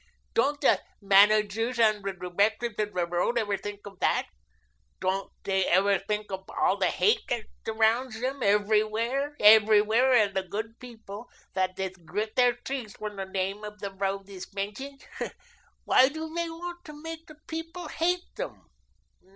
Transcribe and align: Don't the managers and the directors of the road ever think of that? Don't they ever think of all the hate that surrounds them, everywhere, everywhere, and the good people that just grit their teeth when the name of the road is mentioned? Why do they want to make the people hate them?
Don't 0.33 0.59
the 0.61 0.81
managers 0.99 1.77
and 1.79 2.03
the 2.03 2.13
directors 2.13 2.71
of 2.75 2.91
the 2.91 3.05
road 3.07 3.37
ever 3.37 3.55
think 3.55 3.85
of 3.85 3.99
that? 3.99 4.25
Don't 4.99 5.31
they 5.43 5.67
ever 5.67 5.99
think 5.99 6.31
of 6.31 6.43
all 6.49 6.75
the 6.77 6.87
hate 6.87 7.21
that 7.29 7.43
surrounds 7.67 8.19
them, 8.19 8.41
everywhere, 8.41 9.35
everywhere, 9.39 10.11
and 10.13 10.33
the 10.35 10.41
good 10.41 10.79
people 10.79 11.29
that 11.53 11.77
just 11.77 12.03
grit 12.03 12.35
their 12.35 12.53
teeth 12.53 12.95
when 12.97 13.15
the 13.15 13.25
name 13.25 13.63
of 13.63 13.77
the 13.79 13.91
road 13.91 14.27
is 14.27 14.51
mentioned? 14.55 15.05
Why 15.85 16.09
do 16.09 16.33
they 16.33 16.49
want 16.49 16.83
to 16.85 16.99
make 16.99 17.27
the 17.27 17.35
people 17.45 17.87
hate 17.87 18.25
them? 18.37 18.59